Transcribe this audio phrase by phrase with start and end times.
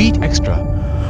[0.00, 0.56] Beat Extra，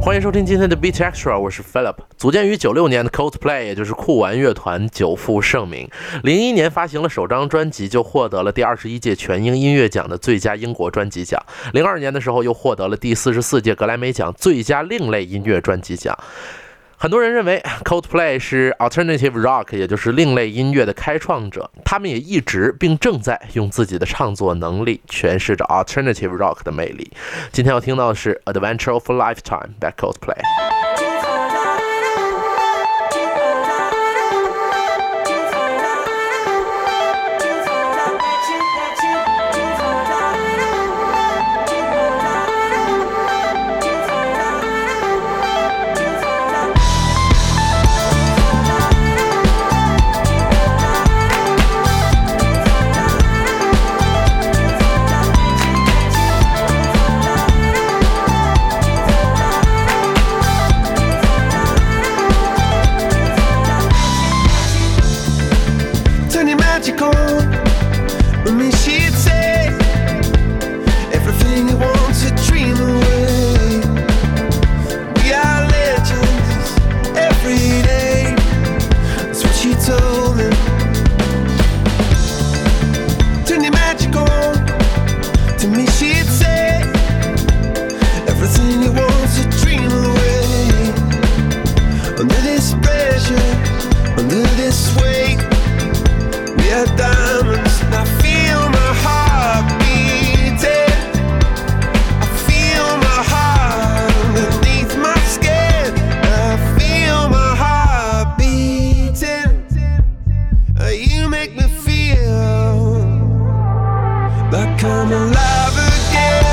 [0.00, 1.94] 欢迎收听今天的 Beat Extra，我是 Philip。
[2.16, 5.88] 组建于九六年的 Coldplay，也就是酷玩乐团，久负盛名。
[6.24, 11.40] 零一年发行了首张专辑，就获得了第二十一届全英音乐奖的最佳英国专辑奖。
[11.72, 16.18] 零二年的时候，又获得了第四十四届格莱美奖最佳另类音乐专辑奖。
[17.02, 21.68] 很多人认为 Coldplay 是 Alternative Rock，也就是另类音乐的开创者。
[21.84, 27.10] 他们也一直并正在用自己的创作能力诠释着 Alternative Rock 的魅力。
[27.50, 30.71] 今天要听到的是 Adventure of a Lifetime by Coldplay。
[114.82, 116.44] come alive again.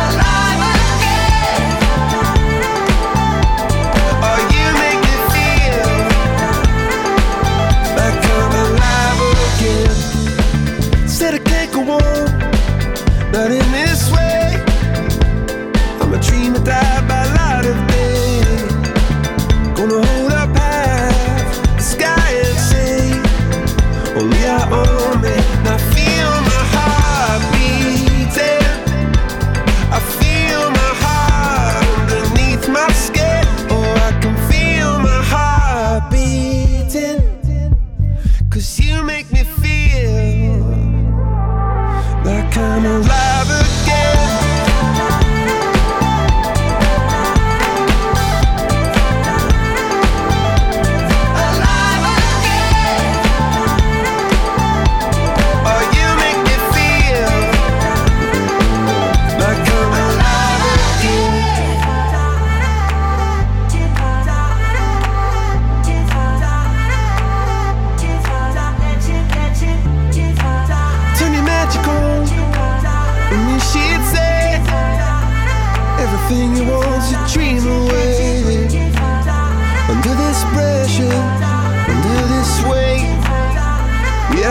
[0.00, 1.68] Alive again.
[4.24, 5.90] Oh, you make me feel
[7.98, 9.94] like I'm alive again.
[11.06, 12.26] Said I can't go on,
[13.52, 14.64] in this way.
[16.00, 17.01] I'm a dreamer.